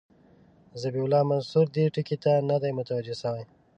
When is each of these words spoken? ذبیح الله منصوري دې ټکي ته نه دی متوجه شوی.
ذبیح 0.81 1.03
الله 1.05 1.21
منصوري 1.29 1.67
دې 1.75 1.85
ټکي 1.93 2.17
ته 2.23 2.31
نه 2.49 2.55
دی 2.61 2.71
متوجه 2.77 3.15
شوی. 3.21 3.43